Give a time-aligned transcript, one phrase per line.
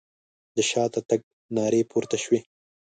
[0.55, 1.21] د شاته تګ
[1.55, 2.39] نارې پورته شوې.